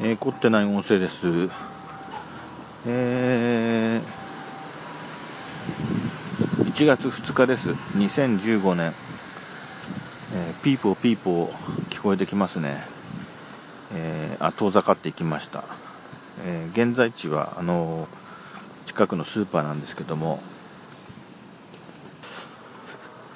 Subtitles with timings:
[0.00, 1.12] えー、凝ってない音声です。
[2.86, 7.62] えー、1月2日です。
[7.96, 8.94] 2015年。
[10.32, 11.48] えー、ピーポーピーポー
[11.96, 12.84] 聞こえてきますね。
[13.90, 15.64] えー、あ、遠ざかっていきました。
[16.44, 18.06] えー、現在地は、あの
[18.86, 20.38] 近くのスーパーなんですけども、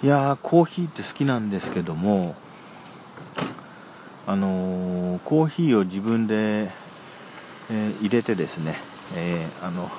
[0.05, 2.37] いやー、コーヒーって好きなんですけども、
[4.25, 6.71] あの、コーヒーを自分で、
[7.71, 8.79] え、入れてですね、
[9.15, 9.91] え、あの、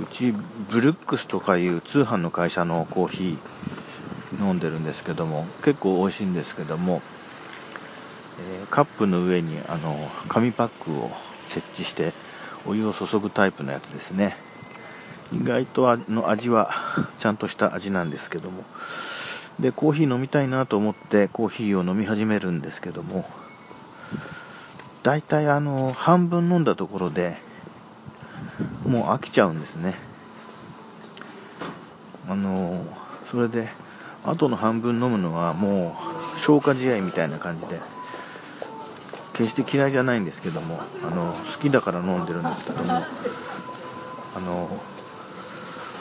[0.00, 7.00] うち、ブルックスとかいう通販の会社のコーヒー飲んでるんですけども、結構美味しいんですけども、
[8.40, 11.10] えカップの上に、あの、紙パックを
[11.54, 12.12] 設置して、
[12.66, 14.36] お湯を注ぐタイプのやつですね。
[15.32, 16.70] 意外とあの味は
[17.20, 18.64] ちゃんとした味なんですけども。
[19.60, 23.24] で、コーヒー飲みたいなと思ってコーヒーを飲み始めるんですけども、
[25.04, 27.36] 大体あの、半分飲んだところで、
[28.86, 29.96] もう飽きちゃうんですね。
[32.26, 32.86] あの、
[33.30, 33.68] それで、
[34.24, 35.94] あとの半分飲むのはも
[36.36, 37.82] う消化試合みたいな感じで、
[39.34, 44.80] 決して嫌いじゃないんですけども、あの、好きだから飲んでるんですけども、あの、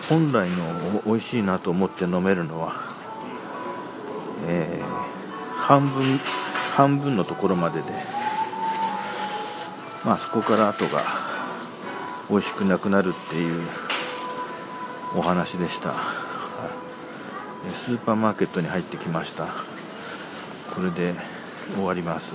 [0.08, 2.96] 本来の美味しいなと思って飲めるのは、
[4.48, 6.22] えー、半分、
[6.78, 8.23] 半分のところまでで、
[10.06, 11.04] まあそこから後が
[12.30, 13.64] 美味しくなくなるっていう
[15.16, 15.94] お話でした。
[17.86, 19.48] スーパーマーケットに入ってきました。
[20.76, 21.16] これで
[21.76, 22.26] 終わります。